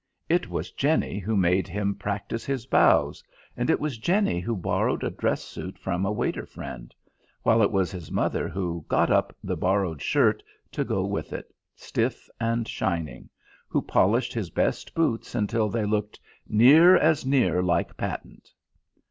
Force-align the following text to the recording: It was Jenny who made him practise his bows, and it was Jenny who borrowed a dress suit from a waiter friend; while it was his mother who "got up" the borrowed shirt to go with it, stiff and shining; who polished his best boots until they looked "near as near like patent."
It 0.27 0.49
was 0.49 0.71
Jenny 0.71 1.19
who 1.19 1.37
made 1.37 1.67
him 1.67 1.93
practise 1.93 2.43
his 2.43 2.65
bows, 2.65 3.23
and 3.55 3.69
it 3.69 3.79
was 3.79 3.99
Jenny 3.99 4.39
who 4.39 4.55
borrowed 4.55 5.03
a 5.03 5.11
dress 5.11 5.43
suit 5.43 5.77
from 5.77 6.07
a 6.07 6.11
waiter 6.11 6.43
friend; 6.47 6.91
while 7.43 7.61
it 7.61 7.71
was 7.71 7.91
his 7.91 8.11
mother 8.11 8.49
who 8.49 8.83
"got 8.89 9.11
up" 9.11 9.35
the 9.43 9.55
borrowed 9.55 10.01
shirt 10.01 10.41
to 10.71 10.83
go 10.83 11.05
with 11.05 11.33
it, 11.33 11.53
stiff 11.75 12.27
and 12.39 12.67
shining; 12.67 13.29
who 13.69 13.79
polished 13.79 14.33
his 14.33 14.49
best 14.49 14.95
boots 14.95 15.35
until 15.35 15.69
they 15.69 15.85
looked 15.85 16.19
"near 16.47 16.95
as 16.95 17.23
near 17.23 17.61
like 17.61 17.95
patent." 17.95 18.51